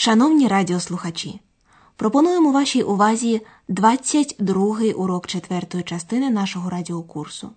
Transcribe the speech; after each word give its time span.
Шановні 0.00 0.48
радіослухачі, 0.48 1.40
пропонуємо 1.96 2.52
вашій 2.52 2.82
увазі 2.82 3.40
22-й 3.68 4.92
урок 4.96 5.26
четвертої 5.26 5.84
частини 5.84 6.30
нашого 6.30 6.70
радіокурсу. 6.70 7.50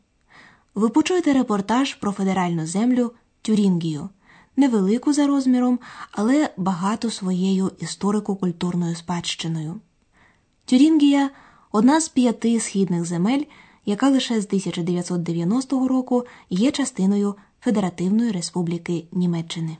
Ви 0.75 0.90
почуєте 0.90 1.33
репортаж 1.33 1.93
про 1.93 2.12
федеральну 2.12 2.67
землю 2.67 3.12
Тюрінгію, 3.42 4.09
невелику 4.56 5.14
за 5.14 5.27
розміром, 5.27 5.80
але 6.12 6.50
багато 6.58 7.12
своєю 7.12 7.72
історико-культурною 7.80 8.95
спадщиною. 8.95 9.79
Тюрінгія 10.65 11.29
одна 11.71 12.01
з 12.01 12.09
п'яти 12.09 12.59
східних 12.59 13.05
земель, 13.05 13.43
яка 13.85 14.09
лише 14.09 14.41
з 14.41 14.45
1990 14.45 15.87
року 15.87 16.25
є 16.49 16.71
частиною 16.71 17.35
Федеративної 17.59 18.31
Республіки 18.31 19.05
Німеччини. 19.11 19.77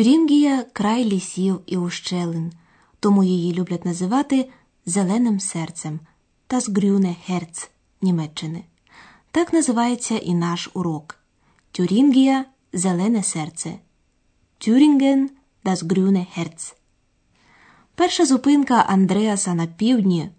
Тюрінгія 0.00 0.64
край 0.72 1.04
лісів 1.04 1.60
і 1.66 1.76
ущелин, 1.76 2.52
тому 3.00 3.24
її 3.24 3.54
люблять 3.54 3.84
називати 3.84 4.48
зеленим 4.86 5.40
серцем 5.40 6.00
та 6.46 6.60
згрюне 6.60 7.16
герц 7.26 7.70
Німеччини. 8.02 8.64
Так 9.30 9.52
називається 9.52 10.18
і 10.18 10.34
наш 10.34 10.70
урок. 10.74 11.18
Тюрінгія 11.72 12.44
зелене 12.72 13.22
серце. 13.22 13.74
Тюрінген 14.58 15.30
das 15.64 15.84
grüne 15.84 16.26
Herz. 16.38 16.74
Перша 17.94 18.26
зупинка 18.26 18.74
Андреаса 18.74 19.54
на 19.54 19.66
півдні 19.66 20.30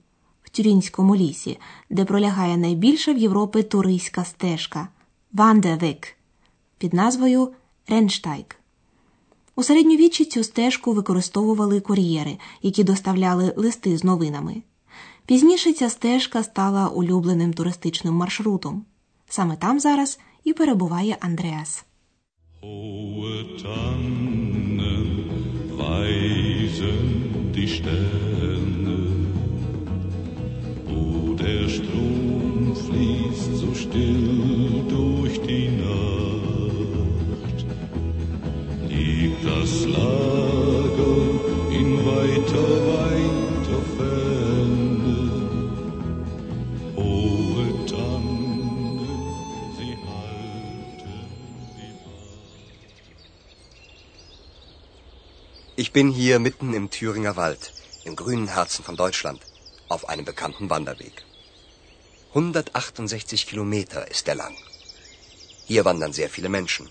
в 0.43 0.49
Тюрінському 0.49 1.15
лісі, 1.15 1.59
де 1.89 2.05
пролягає 2.05 2.57
найбільша 2.57 3.13
в 3.13 3.17
Європі 3.17 3.63
туристська 3.63 4.25
стежка 4.25 4.87
Вандервик 5.33 6.17
під 6.77 6.93
назвою 6.93 7.53
Ренштайк. 7.87 8.60
У 9.55 9.63
середньовіччі 9.63 10.25
цю 10.25 10.43
стежку 10.43 10.93
використовували 10.93 11.79
кур'єри, 11.79 12.37
які 12.61 12.83
доставляли 12.83 13.53
листи 13.55 13.97
з 13.97 14.03
новинами. 14.03 14.61
Пізніше 15.25 15.73
ця 15.73 15.89
стежка 15.89 16.43
стала 16.43 16.87
улюбленим 16.87 17.53
туристичним 17.53 18.13
маршрутом. 18.13 18.85
Саме 19.29 19.55
там 19.55 19.79
зараз 19.79 20.19
і 20.43 20.53
перебуває 20.53 21.17
Андреас. 21.19 21.85
Der 31.45 31.67
Strom 31.77 32.75
fließt 32.85 33.51
so 33.61 33.69
still 33.83 34.30
Ich 55.90 55.92
bin 55.92 56.10
hier 56.10 56.38
mitten 56.38 56.72
im 56.72 56.90
Thüringer 56.90 57.36
Wald, 57.36 57.72
im 58.04 58.14
grünen 58.14 58.48
Herzen 58.48 58.84
von 58.84 58.96
Deutschland, 58.96 59.40
auf 59.88 60.08
einem 60.08 60.24
bekannten 60.24 60.70
Wanderweg. 60.70 61.24
168 62.28 63.46
Kilometer 63.46 64.10
ist 64.10 64.28
er 64.28 64.36
lang. 64.36 64.54
Hier 65.64 65.84
wandern 65.84 66.12
sehr 66.12 66.30
viele 66.30 66.48
Menschen. 66.48 66.88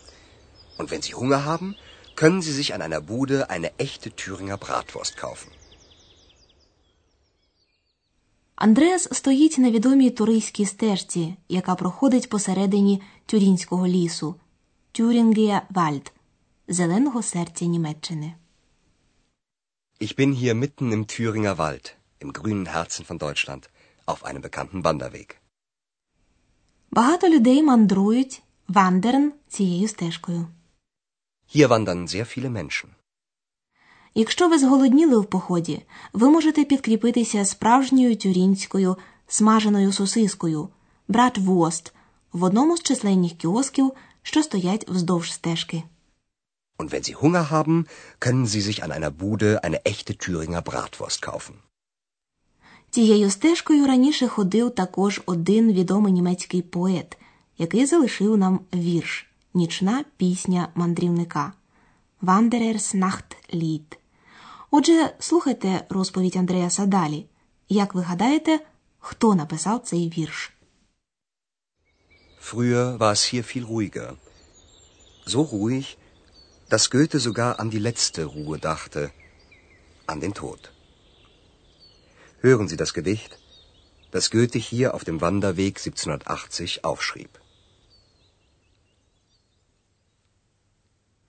Und 0.78 0.92
wenn 0.92 1.02
Sie 1.02 1.14
Hunger 1.14 1.46
haben, 1.46 1.76
können 2.16 2.42
Sie 2.42 2.52
sich 2.52 2.74
an 2.74 2.82
einer 2.82 3.02
Bude 3.02 3.50
eine 3.50 3.70
echte 3.78 4.10
Thüringer 4.16 4.58
Bratwurst 4.58 5.18
kaufen. 5.18 5.52
Андреас 8.56 9.08
стоїть 9.12 9.58
на 9.58 9.72
відомій 9.72 10.10
туристській 10.10 10.66
стежці, 10.66 11.36
яка 11.50 11.76
проходить 11.76 12.30
посередині 12.30 13.02
Тюрінського 13.26 13.88
лісу 13.88 14.36
Тюрінгія 14.92 15.62
Вальд, 15.70 16.12
зеленого 16.68 17.22
серця 17.22 17.66
Німеччини. 17.66 18.34
Ich 20.07 20.17
bin 20.17 20.33
hier 20.33 20.55
mitten 20.55 20.93
im 20.93 21.07
Thüringer 21.07 21.59
Wald, 21.59 21.87
im 22.21 22.33
grünen 22.33 22.65
Herzen 22.75 23.05
von 23.05 23.19
Deutschland, 23.19 23.69
auf 24.07 24.25
einem 24.25 24.41
bekannten 24.41 24.83
Wanderweg. 24.83 25.37
Багато 26.91 27.29
людей 27.29 27.63
мандрують 27.63 28.43
вандерн 28.69 29.33
цією 29.49 29.89
стежкою. 29.89 30.47
Hier 31.55 31.69
wandern 31.69 32.09
sehr 32.09 32.25
viele 32.25 32.51
Menschen. 32.51 32.89
Якщо 34.15 34.49
ви 34.49 34.59
зголодніли 34.59 35.19
в 35.19 35.25
поході, 35.25 35.83
ви 36.13 36.31
можете 36.31 36.65
підкріпитися 36.65 37.45
справжньою 37.45 38.17
тюрінською 38.17 38.97
смаженою 39.29 39.93
сосискою 39.93 40.69
братвост 41.09 41.95
в 42.33 42.43
одному 42.43 42.77
з 42.77 42.83
численних 42.83 43.33
кіосків, 43.33 43.93
що 44.23 44.43
стоять 44.43 44.89
вздовж 44.89 45.33
стежки. 45.33 45.83
Und 46.81 46.89
wenn 46.93 47.05
Sie 47.09 47.17
Hunger 47.23 47.45
haben, 47.57 47.77
können 48.25 48.47
Sie 48.53 48.63
sich 48.69 48.79
an 48.85 48.91
einer 48.97 49.13
Bude 49.23 49.51
eine 49.67 49.79
echte 49.93 50.13
Thüringer 50.23 50.63
Bratwurst 50.71 51.21
kaufen. 51.23 51.55
Цією 52.91 53.31
стежкою 53.31 53.87
раніше 53.87 54.29
ходив 54.29 54.71
також 54.71 55.23
один 55.27 55.73
відомий 55.73 56.13
німецький 56.13 56.63
поет, 56.63 57.19
який 57.59 57.87
залишив 57.87 58.39
нам 58.39 58.61
вірш 58.75 59.27
Нічна 59.55 60.05
пісня 60.17 60.69
мандрівника 60.75 61.53
Wanderers 62.23 62.97
Nachtlied. 62.97 63.97
Отже, 64.71 65.15
слухайте 65.19 65.85
розповідь 65.89 66.37
Андреаса 66.37 66.87
далі. 66.87 67.27
Як 67.69 67.95
ви 67.95 68.03
гадаєте, 68.03 68.61
хто 68.99 69.35
написав 69.35 69.81
цей 69.85 70.09
вірш? 70.19 70.53
Früher 72.43 72.99
war 72.99 73.13
es 73.13 73.23
hier 73.35 73.43
viel 73.43 73.67
ruhiger. 73.67 74.11
So 75.27 75.41
ruhig, 75.53 75.97
dass 76.71 76.89
Goethe 76.89 77.19
sogar 77.19 77.59
an 77.59 77.69
die 77.71 77.81
letzte 77.81 78.25
Ruhe 78.25 78.59
dachte, 78.59 79.11
an 80.07 80.21
den 80.21 80.35
Tod. 80.35 80.73
Hören 82.39 82.69
Sie 82.69 82.77
das 82.77 82.95
Gedicht, 82.95 83.39
das 84.13 84.31
Goethe 84.31 84.59
hier 84.59 84.95
auf 84.95 85.03
dem 85.03 85.21
Wanderweg 85.21 85.79
1780 85.79 86.85
aufschrieb. 86.85 87.41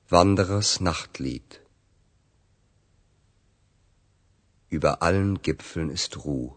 Wanderers 0.09 0.79
Nachtlied 0.79 1.59
Über 4.69 5.01
allen 5.01 5.41
Gipfeln 5.41 5.89
ist 5.89 6.23
Ruh. 6.23 6.55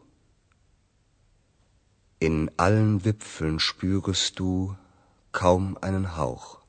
In 2.18 2.50
allen 2.58 3.04
Wipfeln 3.06 3.60
spürest 3.60 4.38
du 4.38 4.76
kaum 5.32 5.78
einen 5.80 6.18
Hauch. 6.18 6.63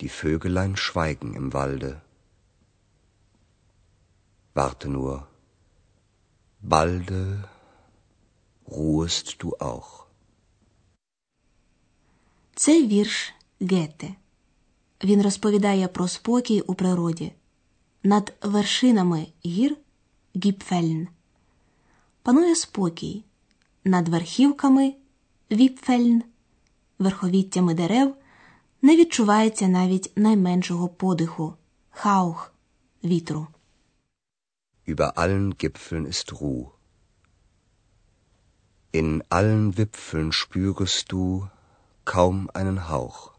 Die 0.00 0.08
Vögelein 0.08 0.76
schweigen 0.76 1.34
im 1.34 1.52
Walde. 1.52 2.00
Warte 4.54 4.88
nur, 4.88 5.28
balde 6.60 7.48
ruhest 8.66 9.28
du 9.40 9.48
auch. 9.58 10.06
Це 12.54 12.86
вірш 12.86 13.34
Гете. 13.60 14.14
Він 15.04 15.22
розповідає 15.22 15.88
про 15.88 16.08
спокій 16.08 16.60
у 16.60 16.74
природі. 16.74 17.32
Над 18.02 18.32
вершинами 18.42 19.26
гір 19.46 19.76
Гіпфельн. 20.36 21.08
Панує 22.22 22.56
спокій. 22.56 23.24
Над 23.84 24.08
верхівками 24.08 24.94
Віпфельн, 25.50 26.22
верховіттями 26.98 27.74
дерев 27.74 28.16
не 28.82 28.96
відчувається 28.96 29.68
навіть 29.68 30.12
найменшого 30.16 30.88
подиху 30.88 31.54
хаух 31.90 32.52
вітру. 33.04 33.46
Über 34.88 35.12
allen 35.14 35.54
Gipfeln 35.54 36.06
ist 36.06 36.32
Ruh. 36.40 36.66
In 38.92 39.22
allen 39.28 39.76
Wipfeln 39.78 40.32
spürest 40.32 41.12
du 41.12 41.48
kaum 42.04 42.48
einen 42.54 42.78
Hauch. 42.90 43.30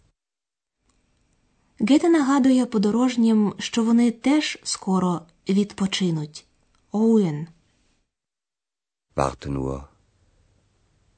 Гете 1.80 2.10
нагадує 2.10 2.66
подорожнім, 2.66 3.54
що 3.60 3.84
вони 3.84 4.12
теж 4.12 4.60
скоро 4.64 5.22
відпочинуть. 5.50 6.46
Оуен. 6.92 7.48
Warte 9.16 9.50
nur. 9.50 9.84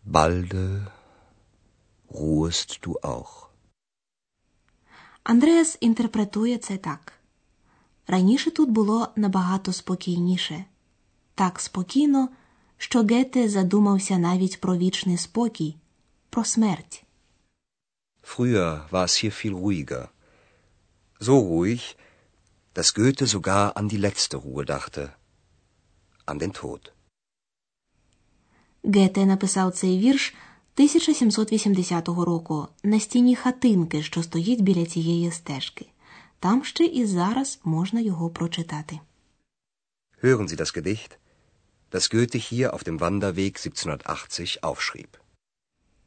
Balde 0.06 0.88
ruhest 2.10 2.80
du 2.84 2.92
auch. 3.02 3.53
Андреас 5.24 5.78
інтерпретує 5.80 6.58
це 6.58 6.78
так. 6.78 7.14
Раніше 8.08 8.52
тут 8.52 8.70
було 8.70 9.08
набагато 9.16 9.74
спокійніше. 9.74 10.66
Так 11.36 11.60
спокійно, 11.60 12.30
що 12.78 13.04
Гете 13.04 13.50
задумався 13.50 14.18
навіть 14.18 14.62
про 14.62 14.78
вічний 14.78 15.18
спокій, 15.18 15.76
про 16.30 16.46
смерть. 16.46 17.04
Früher 18.24 18.90
war 18.92 19.04
es 19.04 19.16
hier 19.24 19.32
viel 19.32 19.56
ruhiger. 19.64 20.08
So 21.20 21.36
ruhig, 21.52 21.96
dass 22.76 22.94
Goethe 22.98 23.28
sogar 23.28 23.66
an 23.80 23.86
die 23.92 24.02
letzte 24.06 24.36
Ruhe 24.46 24.64
dachte. 24.66 25.04
An 26.26 26.38
den 26.40 26.52
Tod. 26.52 26.92
Гете 28.84 29.26
написав 29.26 29.72
цей 29.74 30.00
вірш 30.00 30.34
1780 30.76 32.08
року 32.08 32.68
на 32.84 33.00
стіні 33.00 33.36
хатинки, 33.36 34.04
що 34.04 34.24
стоїть 34.24 34.62
біля 34.62 34.86
цієї 34.86 35.32
стежки. 35.32 35.86
Там 36.40 36.64
ще 36.64 36.86
і 36.86 37.06
зараз 37.06 37.60
можна 37.64 38.00
його 38.02 38.30
прочитати. 38.30 39.00
Hören 40.24 40.48
Sie 40.48 40.60
das 40.62 40.74
Gedicht, 40.78 41.12
das 41.92 42.10
Goethe 42.14 42.38
hier 42.38 42.74
auf 42.74 42.84
dem 42.84 43.00
Wanderweg 43.00 43.54
1780 43.60 44.60
aufschrieb. 44.62 45.08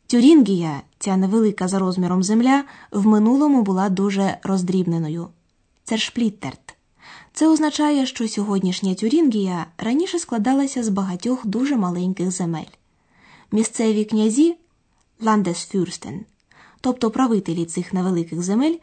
Тюрінгія, 0.07 0.83
ця 0.99 1.17
невелика 1.17 1.69
за 1.69 1.79
розміром 1.79 2.23
земля, 2.23 2.65
в 2.91 3.07
минулому 3.07 3.63
була 3.63 3.89
дуже 3.89 4.39
роздрібненою. 4.43 5.29
Цершпліттерт. 5.85 6.77
Це 7.33 7.49
означає, 7.49 8.07
що 8.07 8.29
сьогоднішня 8.29 8.95
Тюрінгія 8.95 9.67
раніше 9.79 10.19
складалася 10.19 10.83
з 10.83 10.89
багатьох 10.89 11.47
дуже 11.47 11.77
маленьких 11.77 12.31
земель. 12.31 12.73
Місцеві 13.53 14.05
князі 14.05 14.57
ландесфюрстен, 15.21 16.25
тобто 16.81 17.11
правителі 17.11 17.65
цих 17.65 17.93
невеликих 17.93 18.43
земель, 18.43 18.77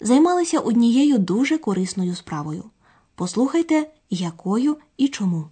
займалися 0.00 0.58
однією 0.58 1.18
дуже 1.18 1.58
корисною 1.58 2.14
справою. 2.14 2.64
Послухайте, 3.14 3.90
якою 4.10 4.76
і 4.96 5.08
чому. 5.08 5.48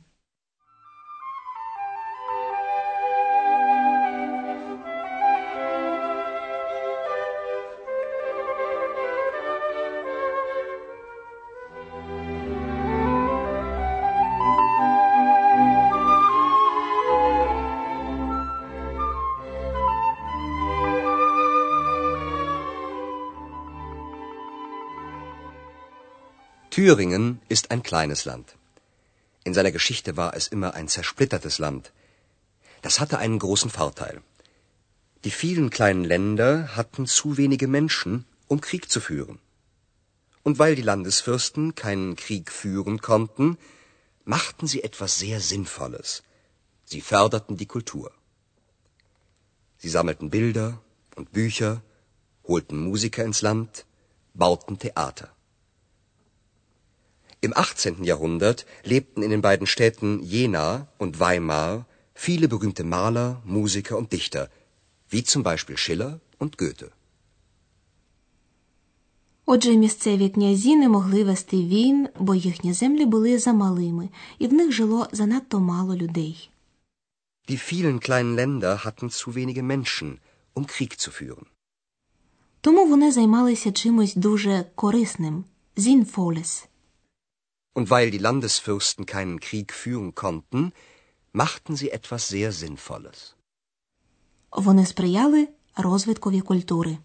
Thüringen 26.75 27.41
ist 27.49 27.71
ein 27.71 27.85
kleines 27.85 28.25
Land. 28.25 28.57
In 29.45 29.55
seiner 29.55 29.71
Geschichte 29.71 30.17
war 30.17 30.35
es 30.35 30.49
immer 30.49 30.75
ein 30.75 30.89
zersplittertes 30.89 31.59
Land. 31.59 31.93
Das 32.83 32.99
hatte 32.99 33.19
einen 33.19 33.39
großen 33.39 33.71
Vorteil. 33.71 34.23
Die 35.23 35.31
vielen 35.31 35.71
kleinen 35.71 36.03
Länder 36.03 36.75
hatten 36.75 37.07
zu 37.07 37.37
wenige 37.37 37.69
Menschen, 37.69 38.25
um 38.49 38.61
Krieg 38.61 38.91
zu 38.91 39.01
führen. 39.01 39.39
Und 40.43 40.59
weil 40.59 40.75
die 40.75 40.83
Landesfürsten 40.83 41.77
keinen 41.77 42.17
Krieg 42.17 42.51
führen 42.51 43.01
konnten, 43.01 43.57
machten 44.25 44.67
sie 44.67 44.83
etwas 44.83 45.17
sehr 45.17 45.39
Sinnvolles. 45.39 46.25
Sie 46.85 47.03
förderten 47.03 47.57
die 47.57 47.67
Kultur. 47.67 48.11
Sie 49.79 49.91
sammelten 49.91 50.29
Bilder 50.29 50.81
und 51.15 51.31
Bücher, 51.31 51.83
holten 52.43 52.79
Musiker 52.79 53.25
ins 53.25 53.43
Land, 53.43 53.87
bauten 54.35 54.81
Theater. 54.81 55.34
Im 57.47 57.53
18. 57.55 58.05
Jahrhundert 58.05 58.65
lebten 58.85 59.23
in 59.23 59.31
den 59.35 59.43
beiden 59.43 59.67
Städten 59.67 60.11
Jena 60.23 60.89
und 60.97 61.21
Weimar 61.21 61.85
viele 62.15 62.49
berühmte 62.49 62.85
Maler, 62.85 63.43
Musiker 63.45 63.99
und 63.99 64.13
Dichter, 64.13 64.45
wie 65.11 65.25
zum 65.25 65.43
Beispiel 65.43 65.77
Schiller 65.77 66.13
und 66.39 66.57
Goethe. 66.57 66.91
Отже, 69.47 69.77
місцеві 69.77 70.29
князі 70.29 70.77
не 70.77 70.89
могли 70.89 71.25
вести 71.25 71.57
війн, 71.57 72.09
бо 72.19 72.35
їхні 72.35 72.73
землі 72.73 73.07
були 73.07 73.39
замалими, 73.39 74.09
і 74.39 74.47
в 74.47 74.53
них 74.53 74.73
жило 74.73 75.09
занадто 75.13 75.61
мало 75.61 75.97
людей. 75.97 76.51
Die 77.49 77.59
vielen 77.59 78.01
kleinen 78.01 78.35
Länder 78.41 78.85
hatten 78.85 79.11
zu 79.11 79.35
wenige 79.35 79.63
Menschen, 79.63 80.19
um 80.55 80.67
Krieg 80.67 80.93
zu 80.99 81.11
führen. 81.11 81.45
Тому 82.61 82.87
вони 82.87 83.13
займалися 83.13 83.73
чимось 83.73 84.15
дуже 84.15 84.65
корисним 84.75 85.45
зінфолес. 85.77 86.69
Und 87.77 87.91
weil 87.91 88.09
die 88.11 88.25
Landesfürsten 88.29 89.05
keinen 89.15 89.39
Krieg 89.47 89.73
führen 89.73 90.15
konnten, 90.15 90.73
machten 91.33 91.75
sie 91.77 91.91
etwas 91.99 92.29
sehr 92.29 92.53
Sinnvolles. 92.53 93.35
Вони 94.57 94.87
сприяли 94.87 95.49
розвиткові 95.77 96.41
культури. 96.41 96.99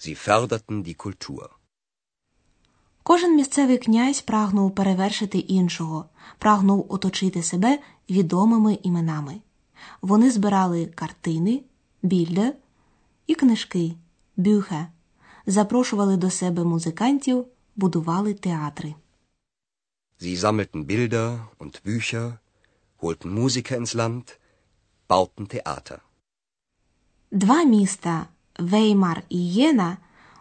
Sie 0.00 0.14
förderten 0.14 0.82
die 0.82 0.94
Kultur. 0.94 1.48
Кожен 3.02 3.36
місцевий 3.36 3.78
князь 3.78 4.20
прагнув 4.20 4.74
перевершити 4.74 5.38
іншого, 5.38 6.04
прагнув 6.38 6.86
оточити 6.88 7.42
себе 7.42 7.78
відомими 8.10 8.78
іменами. 8.82 9.40
Вони 10.02 10.30
збирали 10.30 10.86
картини, 10.86 11.62
більде 12.02 12.54
і 13.26 13.34
книжки, 13.34 13.94
бюхе, 14.36 14.86
запрошували 15.46 16.16
до 16.16 16.30
себе 16.30 16.64
музикантів, 16.64 17.46
будували 17.76 18.34
театри. 18.34 18.94
Sie 20.22 20.36
sammelten 20.36 20.86
Bilder 20.86 21.48
und 21.58 21.82
Bücher, 21.82 22.40
holten 23.00 23.30
Musiker 23.32 23.76
ins 23.76 23.94
Land, 23.94 24.26
bauten 25.08 25.46
Theater. 25.48 25.98
Два 27.30 27.64
міста 27.64 28.26
Веймар 28.58 29.22
і 29.28 29.52
Єна 29.52 29.96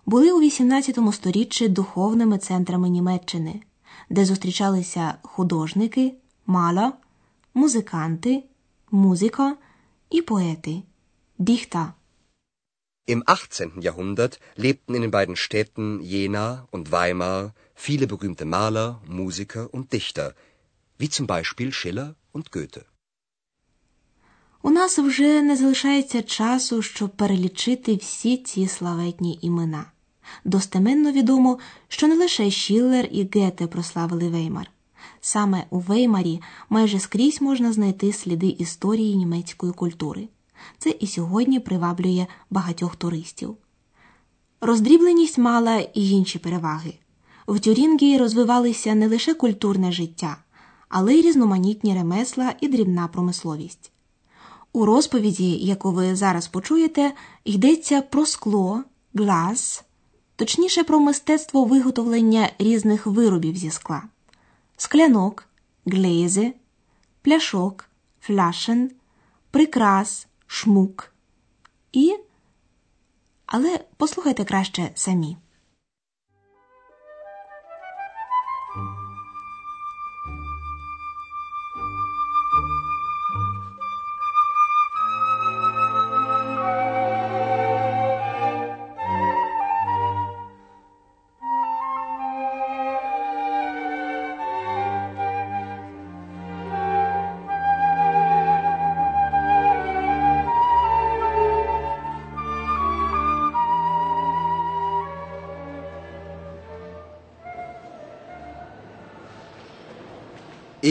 були 0.06 0.32
у 0.32 0.42
XVIII 0.42 1.14
сторіччі 1.14 1.68
духовними 1.68 2.38
центрами 2.38 2.90
Німеччини, 2.90 3.62
де 4.10 4.26
зустрічалися 4.26 5.14
художники, 5.22 6.14
мала, 6.46 6.94
музиканти, 7.54 8.44
музика 8.92 9.56
і 10.10 10.22
поети 10.22 10.84
діхта. 11.38 11.94
Im 13.14 13.24
18. 13.26 13.82
Jahrhundert 13.82 14.40
lebten 14.56 14.94
in 14.94 15.02
den 15.02 15.10
beiden 15.10 15.36
Städten 15.36 16.00
Jena 16.00 16.68
und 16.70 16.92
Weimar 16.92 17.56
viele 17.74 18.06
berühmte 18.06 18.46
Maler, 18.46 19.02
Musiker 19.08 19.74
und 19.74 19.94
Dichter, 19.94 20.36
wie 21.00 21.10
zum 21.10 21.26
Beispiel 21.26 21.72
Schiller 21.74 22.10
und 22.32 22.52
Goethe. 22.52 22.86
У 24.62 24.70
нас 24.70 25.00
вже 25.00 25.42
не 25.42 25.56
залишається 25.56 26.22
часу, 26.22 26.82
щоб 26.82 27.10
перелічити 27.10 27.96
всі 27.96 28.38
ці 28.38 28.68
славетні 28.68 29.40
імена. 29.42 29.86
Достеменно 30.44 31.12
відомо, 31.12 31.60
що 31.88 32.08
не 32.08 32.16
лише 32.16 32.52
Шіллер 32.52 33.08
і 33.12 33.30
Гете 33.34 33.68
прославили 33.68 34.30
Веймар. 34.30 34.72
Саме 35.22 35.66
у 35.70 35.80
Веймарі 35.80 36.42
майже 36.70 37.00
скрізь 37.00 37.42
можна 37.42 37.74
знайти 37.74 38.14
сліди 38.14 38.48
історії 38.48 39.16
німецької 39.16 39.74
культури. 39.74 40.28
Це 40.78 40.90
і 41.00 41.08
сьогодні 41.08 41.60
приваблює 41.60 42.28
багатьох 42.50 42.96
туристів. 42.96 43.58
Роздрібленість 44.62 45.38
мала 45.38 45.78
і 45.78 46.10
інші 46.10 46.40
переваги. 46.40 46.94
В 47.48 47.60
Тюрінгії 47.60 48.18
розвивалися 48.18 48.96
не 48.96 49.08
лише 49.08 49.34
культурне 49.34 49.92
життя, 49.92 50.38
але 50.90 51.16
й 51.16 51.22
різноманітні 51.22 51.94
ремесла 51.94 52.54
і 52.62 52.68
дрібна 52.68 53.08
промисловість. 53.08 53.92
У 54.74 54.86
розповіді, 54.86 55.52
яку 55.52 55.92
ви 55.92 56.16
зараз 56.16 56.48
почуєте, 56.48 57.14
йдеться 57.44 58.02
про 58.02 58.26
скло, 58.26 58.84
глаз, 59.14 59.84
точніше 60.36 60.84
про 60.84 61.00
мистецтво 61.00 61.66
виготовлення 61.66 62.50
різних 62.60 63.08
виробів 63.08 63.56
зі 63.56 63.72
скла, 63.72 64.04
склянок, 64.78 65.46
глейзи, 65.86 66.54
пляшок, 67.22 67.86
фляшен, 68.22 68.92
прикрас, 69.52 70.28
шмук 70.52 71.14
і. 71.92 72.18
Але 73.46 73.80
послухайте 73.98 74.46
краще 74.46 74.92
самі. 74.96 75.38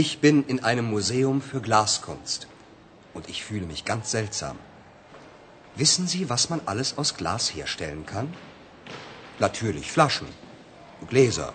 Ich 0.00 0.20
bin 0.20 0.44
in 0.44 0.62
einem 0.62 0.84
Museum 0.84 1.42
für 1.42 1.60
Glaskunst 1.60 2.46
und 3.14 3.28
ich 3.28 3.42
fühle 3.42 3.66
mich 3.66 3.84
ganz 3.84 4.12
seltsam. 4.12 4.56
Wissen 5.74 6.06
Sie, 6.06 6.30
was 6.30 6.50
man 6.50 6.60
alles 6.66 6.96
aus 6.98 7.16
Glas 7.16 7.52
herstellen 7.52 8.06
kann? 8.06 8.32
Natürlich 9.40 9.90
Flaschen, 9.90 10.28
Gläser, 11.08 11.52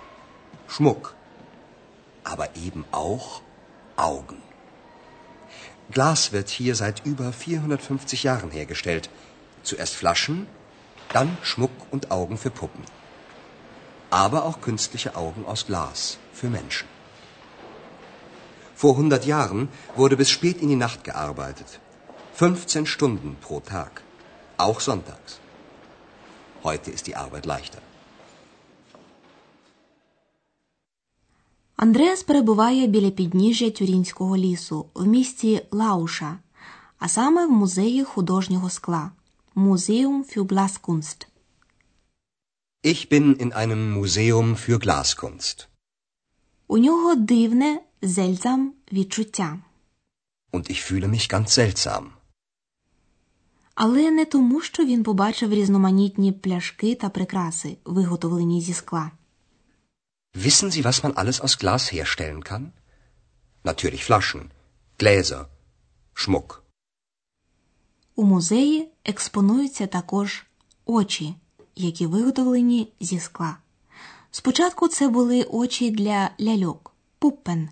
Schmuck, 0.68 1.16
aber 2.26 2.54
eben 2.58 2.84
auch 2.92 3.42
Augen. 3.96 4.42
Glas 5.92 6.34
wird 6.34 6.50
hier 6.50 6.76
seit 6.76 7.06
über 7.06 7.32
450 7.32 8.24
Jahren 8.24 8.52
hergestellt. 8.52 9.10
Zuerst 9.62 9.96
Flaschen, 9.96 10.48
dann 11.14 11.38
Schmuck 11.44 11.72
und 11.92 12.12
Augen 12.12 12.38
für 12.38 12.52
Puppen. 12.52 12.84
Aber 14.10 14.44
auch 14.44 14.60
künstliche 14.60 15.16
Augen 15.16 15.46
aus 15.46 15.66
Glas 15.66 16.18
für 16.34 16.50
Menschen. 16.50 16.93
Vor 18.83 18.93
100 18.97 19.27
Jahren 19.27 19.69
wurde 19.97 20.17
bis 20.17 20.31
spät 20.31 20.63
in 20.63 20.69
die 20.69 20.83
Nacht 20.87 21.05
gearbeitet. 21.05 21.81
15 22.35 22.87
Stunden 22.87 23.37
pro 23.41 23.61
Tag. 23.61 24.03
Auch 24.57 24.81
sonntags. 24.81 25.41
Heute 26.63 26.91
ist 26.91 27.07
die 27.09 27.17
Arbeit 27.17 27.47
leichter. 27.47 27.81
Андреас 31.77 32.23
перебуває 32.23 32.87
біля 32.87 33.11
підніжжя 33.11 33.71
Тюрінського 33.71 34.37
лісу 34.37 34.87
в 34.95 35.07
місті 35.07 35.63
Лауша, 35.71 36.39
а 36.99 37.09
саме 37.09 37.47
в 37.47 37.51
музеї 37.51 38.05
художнього 38.05 38.71
скла 38.71 39.11
Museum 39.57 40.25
für 40.25 40.45
Glaskunst. 40.47 41.27
Ich 42.85 43.09
bin 43.09 43.37
in 43.45 43.53
einem 43.53 43.93
Museum 43.99 44.57
für 44.57 44.79
Glaskunst. 44.79 45.69
У 46.69 46.79
нього 46.79 47.15
дивне 47.15 47.81
зельзам 48.04 48.74
відчуття. 48.92 49.60
Und 50.52 50.70
ich 50.70 50.82
fühle 50.82 51.08
mich 51.08 51.28
ganz 51.30 51.48
seltsam. 51.60 52.12
Але 53.76 54.12
не 54.12 54.26
тому, 54.26 54.62
що 54.62 54.86
він 54.86 55.04
побачив 55.04 55.54
різноманітні 55.54 56.32
пляшки 56.32 56.96
та 56.96 57.10
прикраси, 57.10 57.78
виготовлені 57.86 58.62
зі 58.62 58.74
скла. 58.74 59.12
Wissen 60.36 60.70
Sie, 60.72 60.84
was 60.84 61.04
man 61.04 61.14
alles 61.14 61.42
aus 61.42 61.56
Glas 61.64 61.94
herstellen 61.94 62.42
kann? 62.50 62.66
Natürlich 63.64 64.04
Flaschen, 64.10 64.50
Gläser, 65.00 65.46
Schmuck. 66.14 66.60
У 68.16 68.24
музеї 68.24 68.90
експонуються 69.06 69.88
також 69.88 70.46
очі, 70.86 71.36
які 71.76 72.06
виготовлені 72.06 72.94
зі 73.00 73.20
скла. 73.20 73.58
Спочатку 74.32 74.88
це 74.88 75.08
були 75.08 75.44
очі 75.44 75.92
для 75.92 76.30
ляльок, 76.40 76.92
пуппен. 77.20 77.70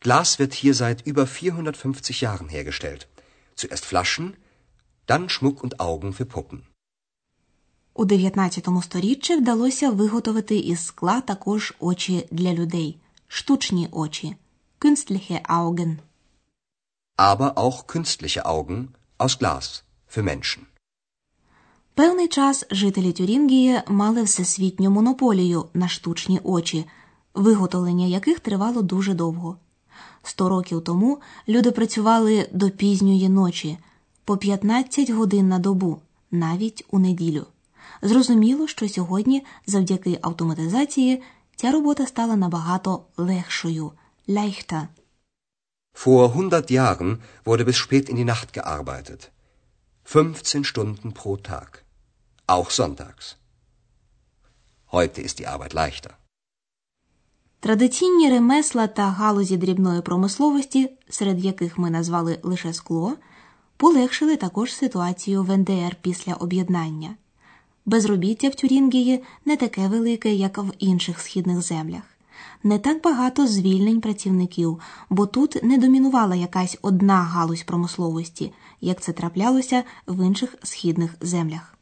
Glas 0.00 0.38
wird 0.38 0.54
hier 0.54 0.74
seit 0.74 1.06
über 1.06 1.26
450 1.26 2.20
Jahren 2.20 2.48
hergestellt. 2.48 3.08
Zuerst 3.54 3.84
Flaschen, 3.84 4.36
dann 5.06 5.28
Schmuck 5.28 5.62
und 5.64 5.80
Augen 5.80 6.12
für 6.12 6.26
Puppen. 6.26 6.62
У 7.94 8.04
19 8.04 8.68
сторіччі 8.82 9.36
вдалося 9.36 9.90
виготовити 9.90 10.56
із 10.58 10.86
скла 10.86 11.20
також 11.20 11.74
очі 11.78 12.28
для 12.30 12.52
людей, 12.54 12.98
штучні 13.28 13.88
очі, 13.92 14.36
künstliche 14.80 15.42
Augen. 15.42 15.98
Aber 17.16 17.54
auch 17.54 17.86
künstliche 17.86 18.44
Augen 18.44 18.88
aus 19.18 19.38
Glas 19.38 19.82
für 20.14 20.22
Menschen. 20.22 20.62
Певний 21.94 22.28
час 22.28 22.64
жителі 22.70 23.12
Тюрінгії 23.12 23.82
мали 23.88 24.22
всесвітню 24.22 24.90
монополію 24.90 25.68
на 25.74 25.88
штучні 25.88 26.40
очі, 26.44 26.86
виготовлення 27.34 28.06
яких 28.06 28.40
тривало 28.40 28.82
дуже 28.82 29.14
довго. 29.14 29.58
Сто 30.22 30.48
років 30.48 30.84
тому 30.84 31.20
люди 31.48 31.70
працювали 31.70 32.48
до 32.52 32.70
пізньої 32.70 33.28
ночі, 33.28 33.78
по 34.24 34.36
15 34.36 35.10
годин 35.10 35.48
на 35.48 35.58
добу, 35.58 36.00
навіть 36.30 36.84
у 36.90 36.98
неділю. 36.98 37.46
Зрозуміло, 38.02 38.68
що 38.68 38.88
сьогодні, 38.88 39.44
завдяки 39.66 40.18
автоматизації, 40.22 41.22
ця 41.56 41.72
робота 41.72 42.06
стала 42.06 42.36
набагато 42.36 43.02
легшою, 43.16 43.92
leichter. 44.28 44.86
Vor 46.04 46.30
100 46.30 46.70
Jahren 46.70 47.22
wurde 47.44 47.64
bis 47.64 47.76
spät 47.76 48.08
in 48.08 48.16
die 48.16 48.24
Nacht 48.24 48.52
gearbeitet. 48.52 49.30
15 50.04 50.64
Stunden 50.64 51.12
pro 51.12 51.36
Tag. 51.36 51.84
Auch 52.46 52.70
sonntags. 52.70 53.36
Heute 54.92 55.20
ist 55.22 55.38
die 55.38 55.46
Arbeit 55.46 55.72
leichter. 55.72 56.12
Традиційні 57.66 58.30
ремесла 58.30 58.86
та 58.86 59.02
галузі 59.02 59.56
дрібної 59.56 60.02
промисловості, 60.02 60.90
серед 61.08 61.44
яких 61.44 61.78
ми 61.78 61.90
назвали 61.90 62.38
лише 62.42 62.72
скло, 62.72 63.12
полегшили 63.76 64.36
також 64.36 64.74
ситуацію 64.74 65.42
в 65.42 65.56
НДР 65.56 65.96
після 66.02 66.34
об'єднання. 66.34 67.14
Безробіття 67.86 68.48
в 68.48 68.54
Тюрінгії 68.54 69.24
не 69.44 69.56
таке 69.56 69.88
велике, 69.88 70.34
як 70.34 70.58
в 70.58 70.72
інших 70.78 71.20
східних 71.20 71.62
землях. 71.62 72.02
Не 72.62 72.78
так 72.78 73.02
багато 73.02 73.46
звільнень 73.46 74.00
працівників, 74.00 74.80
бо 75.10 75.26
тут 75.26 75.62
не 75.62 75.78
домінувала 75.78 76.34
якась 76.34 76.78
одна 76.82 77.22
галузь 77.22 77.62
промисловості, 77.62 78.52
як 78.80 79.00
це 79.00 79.12
траплялося 79.12 79.82
в 80.06 80.26
інших 80.26 80.54
східних 80.62 81.14
землях. 81.20 81.75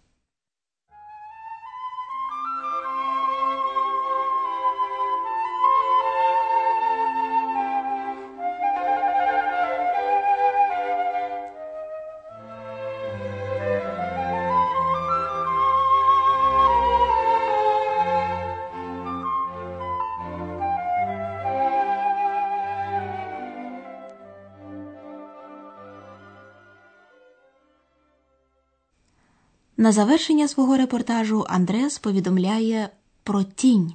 На 29.84 29.92
завершення 29.92 30.48
свого 30.48 30.76
репортажу 30.76 31.44
Андреас 31.48 31.98
повідомляє 31.98 32.90
про 33.22 33.42
тінь 33.42 33.94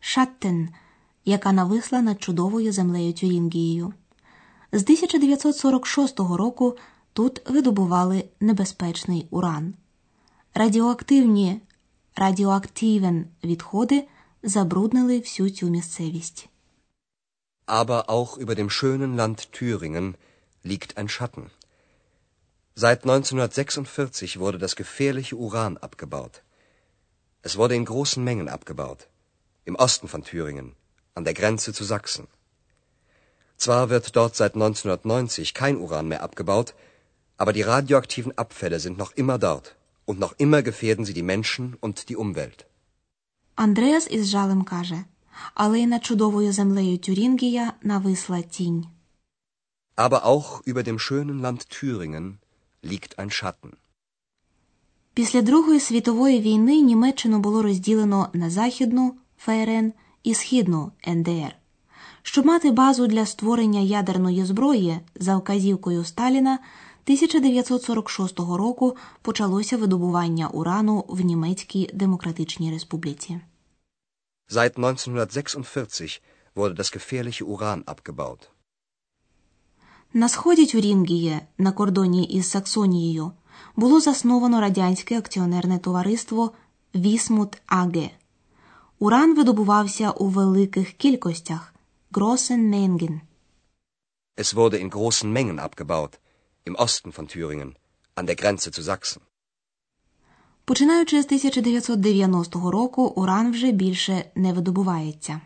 Шаттен, 0.00 0.68
яка 1.24 1.52
нависла 1.52 2.02
над 2.02 2.22
чудовою 2.22 2.72
землею 2.72 3.12
Тюрінгією. 3.12 3.92
З 4.72 4.82
1946 4.82 6.20
року 6.20 6.76
тут 7.12 7.50
видобували 7.50 8.24
небезпечний 8.40 9.26
уран. 9.30 9.74
Радіоактивні 10.54 11.60
радіоактивен 12.16 13.26
відходи 13.44 14.08
забруднили 14.42 15.18
всю 15.18 15.50
цю 15.50 15.70
місцевість. 15.70 16.48
Aber 17.66 18.04
auch 18.06 18.38
über 18.38 18.54
dem 18.54 18.68
schönen 18.68 19.16
Land 19.16 19.38
Thüringen 19.52 20.14
liegt 20.64 20.98
ein 20.98 21.08
Schatten. 21.08 21.44
Seit 22.79 23.03
1946 23.03 24.39
wurde 24.39 24.57
das 24.57 24.75
gefährliche 24.75 25.35
Uran 25.37 25.77
abgebaut. 25.77 26.43
Es 27.41 27.55
wurde 27.57 27.75
in 27.75 27.85
großen 27.85 28.21
Mengen 28.21 28.49
abgebaut. 28.49 29.07
Im 29.63 29.75
Osten 29.75 30.07
von 30.07 30.23
Thüringen, 30.23 30.75
an 31.13 31.23
der 31.23 31.33
Grenze 31.33 31.71
zu 31.71 31.83
Sachsen. 31.85 32.27
Zwar 33.57 33.89
wird 33.89 34.15
dort 34.17 34.35
seit 34.35 34.55
1990 34.55 35.53
kein 35.53 35.77
Uran 35.77 36.09
mehr 36.09 36.21
abgebaut, 36.21 36.73
aber 37.37 37.53
die 37.53 37.61
radioaktiven 37.61 38.37
Abfälle 38.37 38.79
sind 38.81 38.97
noch 38.97 39.13
immer 39.13 39.37
dort. 39.37 39.75
Und 40.05 40.19
noch 40.19 40.33
immer 40.37 40.61
gefährden 40.61 41.05
sie 41.05 41.13
die 41.13 41.23
Menschen 41.33 41.75
und 41.79 42.09
die 42.09 42.17
Umwelt. 42.17 42.65
Андреас 43.55 44.07
із 44.11 44.27
жалем 44.27 44.63
каже, 44.63 45.03
але 45.53 45.79
й 45.79 45.87
над 45.87 46.05
чудовою 46.05 46.51
землею 46.51 46.97
Тюрінгія 46.97 47.73
нависла 47.81 48.41
тінь. 48.41 48.85
Aber 49.95 50.25
auch 50.25 50.61
über 50.65 50.83
dem 50.83 50.99
schönen 50.99 51.39
Land 51.39 51.69
Thüringen 51.69 52.37
liegt 52.82 53.18
ein 53.18 53.30
Schatten. 53.30 53.72
Після 55.14 55.42
Другої 55.42 55.80
світової 55.80 56.40
війни 56.40 56.80
Німеччину 56.80 57.38
було 57.38 57.62
розділено 57.62 58.28
на 58.32 58.50
Західну 58.50 59.14
ФРН 59.38 59.92
і 60.22 60.34
Східну 60.34 60.92
НДР. 61.06 61.56
Щоб 62.22 62.46
мати 62.46 62.70
базу 62.70 63.06
для 63.06 63.26
створення 63.26 63.80
ядерної 63.80 64.44
зброї 64.44 65.00
за 65.14 65.36
вказівкою 65.36 66.04
Сталіна, 66.04 66.58
1946 67.04 68.38
року 68.38 68.96
почалося 69.22 69.76
видобування 69.76 70.48
урану 70.48 71.04
в 71.08 71.20
Німецькій 71.20 71.90
Демократичній 71.94 72.70
Республіці. 72.72 73.40
Seit 74.50 74.72
1946 74.76 76.22
wurde 76.56 76.74
das 76.74 76.90
gefährliche 76.92 77.44
Uran 77.44 77.84
abgebaut. 77.84 78.48
На 80.12 80.28
сході 80.28 80.66
Тюрінгії, 80.66 81.40
на 81.58 81.72
кордоні 81.72 82.24
із 82.24 82.50
Саксонією, 82.50 83.32
було 83.76 84.00
засновано 84.00 84.60
радянське 84.60 85.18
акціонерне 85.18 85.78
товариство 85.78 86.52
Вісмут 86.94 87.62
АГ. 87.66 87.92
Уран 88.98 89.34
видобувався 89.34 90.10
у 90.10 90.26
великих 90.26 90.92
кількостях, 90.92 91.74
großen 92.12 92.70
Mengen. 92.74 93.20
Es 94.36 94.54
wurde 94.54 94.78
in 94.84 94.90
großen 94.90 95.32
Mengen 95.32 95.58
abgebaut, 95.60 96.18
im 96.68 96.74
Osten 96.76 97.12
von 97.12 97.26
Thüringen, 97.26 97.76
an 98.14 98.26
der 98.26 98.36
Grenze 98.36 98.70
zu 98.70 98.82
Sachsen. 98.82 99.22
Починаючи 100.64 101.22
з 101.22 101.26
1990 101.26 102.70
року, 102.70 103.02
уран 103.02 103.50
вже 103.52 103.72
більше 103.72 104.24
не 104.34 104.52
видобувається. 104.52 105.40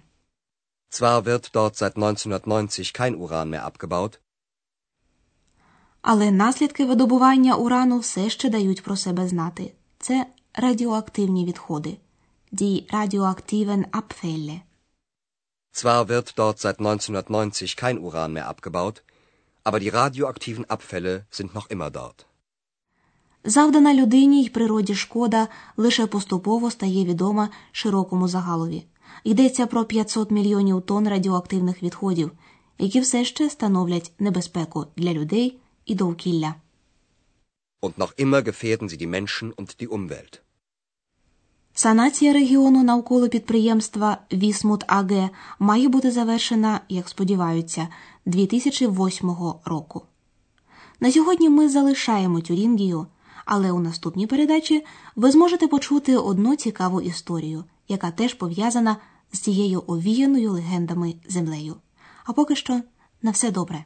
Zwar 0.90 1.22
wird 1.22 1.52
dort 1.54 1.74
seit 1.76 1.96
1990 1.96 2.92
kein 2.92 3.14
Uran 3.16 3.48
mehr 3.48 3.64
abgebaut, 3.64 4.18
Але 6.06 6.30
наслідки 6.30 6.84
видобування 6.84 7.54
урану 7.56 7.98
все 7.98 8.30
ще 8.30 8.50
дають 8.50 8.82
про 8.82 8.96
себе 8.96 9.28
знати. 9.28 9.72
Це 9.98 10.26
радіоактивні 10.54 11.44
відходи. 11.44 11.96
Die 12.52 12.94
radioaktiven 12.94 13.84
Abfälle. 13.90 14.60
zwar 15.80 16.08
wird 16.08 16.28
dort 16.36 16.58
seit 16.64 16.76
1990 16.80 17.76
kein 17.76 17.98
Uran 17.98 18.32
mehr 18.32 18.46
abgebaut, 18.52 18.96
aber 19.64 19.78
die 19.80 19.92
radioaktiven 20.00 20.64
Abfälle 20.74 21.14
sind 21.30 21.54
noch 21.54 21.70
immer 21.70 21.90
dort. 21.90 22.26
Завдана 23.44 23.94
людині 23.94 24.42
й 24.42 24.48
природі 24.48 24.94
шкода 24.94 25.48
лише 25.76 26.06
поступово 26.06 26.70
стає 26.70 27.04
відома 27.04 27.48
широкому 27.72 28.28
загалові. 28.28 28.84
Йдеться 29.24 29.66
про 29.66 29.84
500 29.84 30.30
мільйонів 30.30 30.82
тонн 30.82 31.08
радіоактивних 31.08 31.82
відходів, 31.82 32.30
які 32.78 33.00
все 33.00 33.24
ще 33.24 33.50
становлять 33.50 34.12
небезпеку 34.18 34.86
для 34.96 35.12
людей 35.12 35.58
і 35.86 35.94
довкілля. 35.94 36.54
Und 37.82 37.98
noch 37.98 38.12
immer 38.18 38.42
gefährden 38.42 38.88
sie 38.88 38.96
die 38.96 39.06
Menschen 39.06 39.52
und 39.52 39.80
die 39.80 39.88
Umwelt. 39.88 40.40
Санація 41.76 42.32
регіону 42.32 42.82
навколо 42.82 43.28
підприємства 43.28 44.18
Вісмут 44.32 44.84
АГ 44.86 45.28
має 45.58 45.88
бути 45.88 46.10
завершена, 46.10 46.80
як 46.88 47.08
сподіваються, 47.08 47.88
2008 48.26 49.36
року. 49.64 50.02
На 51.00 51.12
сьогодні 51.12 51.48
ми 51.48 51.68
залишаємо 51.68 52.40
Тюрінгію, 52.40 53.06
але 53.44 53.72
у 53.72 53.80
наступній 53.80 54.26
передачі 54.26 54.84
ви 55.16 55.30
зможете 55.30 55.68
почути 55.68 56.16
одну 56.16 56.56
цікаву 56.56 57.00
історію, 57.00 57.64
яка 57.88 58.10
теж 58.10 58.34
пов'язана 58.34 58.96
з 59.32 59.38
цією 59.38 59.84
овіяною 59.86 60.52
легендами 60.52 61.14
землею. 61.28 61.76
А 62.24 62.32
поки 62.32 62.56
що 62.56 62.80
на 63.22 63.30
все 63.30 63.50
добре. 63.50 63.84